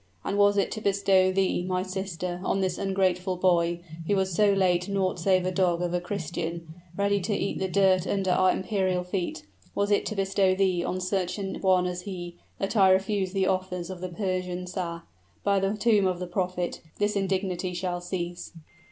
And 0.23 0.35
was 0.35 0.57
it 0.57 0.71
to 0.71 0.81
bestow 0.81 1.31
thee, 1.31 1.61
my 1.63 1.83
sister, 1.83 2.41
on 2.43 2.59
this 2.59 2.79
ungrateful 2.79 3.35
boy, 3.37 3.81
who 4.07 4.15
was 4.15 4.33
so 4.33 4.51
late 4.51 4.89
naught 4.89 5.19
save 5.19 5.45
a 5.45 5.51
dog 5.51 5.83
of 5.83 5.93
a 5.93 6.01
Christian, 6.01 6.73
ready 6.97 7.21
to 7.21 7.35
eat 7.35 7.59
the 7.59 7.67
dirt 7.67 8.07
under 8.07 8.31
our 8.31 8.49
imperial 8.51 9.03
feet, 9.03 9.45
was 9.75 9.91
it 9.91 10.07
to 10.07 10.15
bestow 10.15 10.55
thee 10.55 10.83
on 10.83 10.99
such 10.99 11.37
an 11.37 11.53
one 11.61 11.85
as 11.85 12.01
he, 12.01 12.35
that 12.57 12.75
I 12.75 12.89
refused 12.89 13.35
the 13.35 13.45
offers 13.45 13.91
of 13.91 14.01
the 14.01 14.09
Persian 14.09 14.65
Shah! 14.65 15.01
By 15.43 15.59
the 15.59 15.77
tomb 15.77 16.07
of 16.07 16.17
the 16.17 16.25
prophet! 16.25 16.81
this 16.97 17.15
indignity 17.15 17.75
shall 17.75 18.01
cease!" 18.01 18.53